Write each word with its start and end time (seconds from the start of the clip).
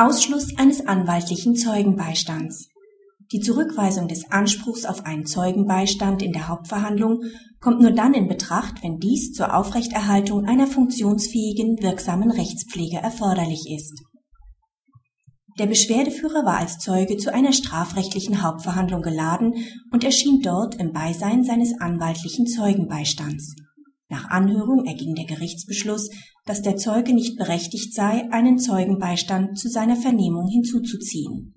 Ausschluss 0.00 0.56
eines 0.56 0.86
anwaltlichen 0.86 1.56
Zeugenbeistands 1.56 2.70
Die 3.32 3.40
Zurückweisung 3.40 4.08
des 4.08 4.30
Anspruchs 4.30 4.86
auf 4.86 5.04
einen 5.04 5.26
Zeugenbeistand 5.26 6.22
in 6.22 6.32
der 6.32 6.48
Hauptverhandlung 6.48 7.20
kommt 7.60 7.82
nur 7.82 7.90
dann 7.90 8.14
in 8.14 8.26
Betracht, 8.26 8.82
wenn 8.82 8.98
dies 8.98 9.32
zur 9.32 9.54
Aufrechterhaltung 9.54 10.46
einer 10.46 10.66
funktionsfähigen, 10.66 11.82
wirksamen 11.82 12.30
Rechtspflege 12.30 12.96
erforderlich 12.96 13.70
ist. 13.70 14.02
Der 15.58 15.66
Beschwerdeführer 15.66 16.46
war 16.46 16.56
als 16.56 16.78
Zeuge 16.78 17.18
zu 17.18 17.34
einer 17.34 17.52
strafrechtlichen 17.52 18.42
Hauptverhandlung 18.42 19.02
geladen 19.02 19.66
und 19.92 20.02
erschien 20.02 20.40
dort 20.40 20.76
im 20.76 20.94
Beisein 20.94 21.44
seines 21.44 21.78
anwaltlichen 21.78 22.46
Zeugenbeistands. 22.46 23.54
Nach 24.10 24.28
Anhörung 24.28 24.86
erging 24.86 25.14
der 25.14 25.24
Gerichtsbeschluss, 25.24 26.10
dass 26.44 26.62
der 26.62 26.76
Zeuge 26.76 27.14
nicht 27.14 27.36
berechtigt 27.38 27.94
sei, 27.94 28.28
einen 28.32 28.58
Zeugenbeistand 28.58 29.56
zu 29.56 29.68
seiner 29.68 29.94
Vernehmung 29.94 30.48
hinzuzuziehen. 30.48 31.54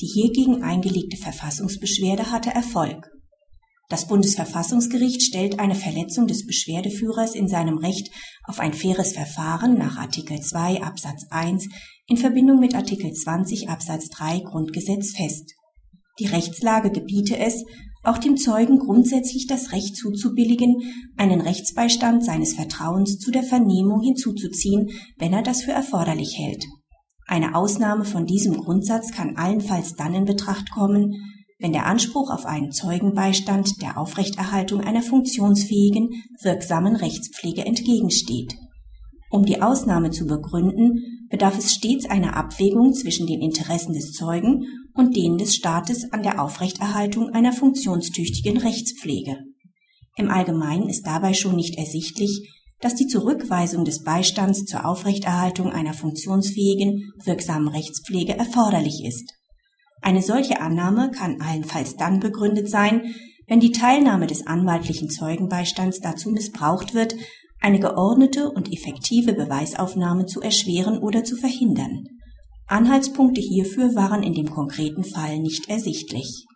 Die 0.00 0.06
hiergegen 0.06 0.62
eingelegte 0.62 1.16
Verfassungsbeschwerde 1.16 2.30
hatte 2.30 2.50
Erfolg. 2.50 3.10
Das 3.88 4.06
Bundesverfassungsgericht 4.06 5.22
stellt 5.22 5.58
eine 5.58 5.74
Verletzung 5.74 6.28
des 6.28 6.46
Beschwerdeführers 6.46 7.34
in 7.34 7.48
seinem 7.48 7.78
Recht 7.78 8.12
auf 8.44 8.60
ein 8.60 8.72
faires 8.72 9.12
Verfahren 9.12 9.76
nach 9.76 9.96
Artikel 9.96 10.40
2 10.40 10.82
Absatz 10.82 11.26
1 11.30 11.68
in 12.06 12.16
Verbindung 12.16 12.60
mit 12.60 12.76
Artikel 12.76 13.12
20 13.12 13.68
Absatz 13.68 14.08
3 14.10 14.40
Grundgesetz 14.40 15.10
fest. 15.16 15.54
Die 16.18 16.26
Rechtslage 16.26 16.90
gebiete 16.90 17.38
es, 17.38 17.64
auch 18.02 18.18
dem 18.18 18.36
Zeugen 18.36 18.78
grundsätzlich 18.78 19.46
das 19.46 19.72
Recht 19.72 19.96
zuzubilligen, 19.96 20.76
einen 21.16 21.40
Rechtsbeistand 21.40 22.24
seines 22.24 22.54
Vertrauens 22.54 23.18
zu 23.18 23.30
der 23.30 23.42
Vernehmung 23.42 24.00
hinzuzuziehen, 24.00 24.90
wenn 25.18 25.32
er 25.32 25.42
das 25.42 25.62
für 25.62 25.72
erforderlich 25.72 26.38
hält. 26.38 26.64
Eine 27.26 27.56
Ausnahme 27.56 28.04
von 28.04 28.24
diesem 28.24 28.56
Grundsatz 28.56 29.10
kann 29.10 29.36
allenfalls 29.36 29.94
dann 29.94 30.14
in 30.14 30.24
Betracht 30.24 30.70
kommen, 30.70 31.14
wenn 31.58 31.72
der 31.72 31.86
Anspruch 31.86 32.30
auf 32.30 32.46
einen 32.46 32.70
Zeugenbeistand 32.70 33.82
der 33.82 33.98
Aufrechterhaltung 33.98 34.80
einer 34.80 35.02
funktionsfähigen, 35.02 36.10
wirksamen 36.42 36.94
Rechtspflege 36.94 37.64
entgegensteht. 37.64 38.54
Um 39.30 39.44
die 39.44 39.60
Ausnahme 39.60 40.10
zu 40.10 40.26
begründen, 40.26 41.25
bedarf 41.36 41.58
es 41.58 41.74
stets 41.74 42.08
einer 42.08 42.34
Abwägung 42.34 42.94
zwischen 42.94 43.26
den 43.26 43.42
Interessen 43.42 43.92
des 43.92 44.12
Zeugen 44.12 44.64
und 44.94 45.14
denen 45.14 45.36
des 45.36 45.54
Staates 45.54 46.10
an 46.10 46.22
der 46.22 46.40
Aufrechterhaltung 46.40 47.28
einer 47.28 47.52
funktionstüchtigen 47.52 48.56
Rechtspflege. 48.56 49.36
Im 50.16 50.30
Allgemeinen 50.30 50.88
ist 50.88 51.06
dabei 51.06 51.34
schon 51.34 51.56
nicht 51.56 51.76
ersichtlich, 51.76 52.50
dass 52.80 52.94
die 52.94 53.06
Zurückweisung 53.06 53.84
des 53.84 54.02
Beistands 54.02 54.64
zur 54.64 54.86
Aufrechterhaltung 54.86 55.70
einer 55.72 55.92
funktionsfähigen, 55.92 57.12
wirksamen 57.22 57.68
Rechtspflege 57.68 58.34
erforderlich 58.34 59.04
ist. 59.04 59.34
Eine 60.00 60.22
solche 60.22 60.62
Annahme 60.62 61.10
kann 61.10 61.42
allenfalls 61.42 61.96
dann 61.96 62.18
begründet 62.18 62.70
sein, 62.70 63.14
wenn 63.46 63.60
die 63.60 63.72
Teilnahme 63.72 64.26
des 64.26 64.46
anwaltlichen 64.46 65.10
Zeugenbeistands 65.10 66.00
dazu 66.00 66.30
missbraucht 66.30 66.94
wird, 66.94 67.14
eine 67.66 67.80
geordnete 67.80 68.48
und 68.48 68.72
effektive 68.72 69.32
Beweisaufnahme 69.32 70.26
zu 70.26 70.40
erschweren 70.40 70.98
oder 70.98 71.24
zu 71.24 71.34
verhindern. 71.34 72.04
Anhaltspunkte 72.68 73.40
hierfür 73.40 73.96
waren 73.96 74.22
in 74.22 74.34
dem 74.34 74.48
konkreten 74.48 75.02
Fall 75.02 75.40
nicht 75.40 75.68
ersichtlich. 75.68 76.46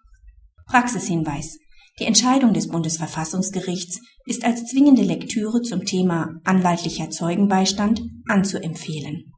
Praxishinweis 0.69 1.59
Die 1.99 2.05
Entscheidung 2.05 2.55
des 2.55 2.69
Bundesverfassungsgerichts 2.69 3.99
ist 4.25 4.45
als 4.45 4.67
zwingende 4.67 5.03
Lektüre 5.03 5.63
zum 5.63 5.85
Thema 5.85 6.29
anwaltlicher 6.45 7.11
Zeugenbeistand 7.11 8.03
anzuempfehlen 8.29 9.33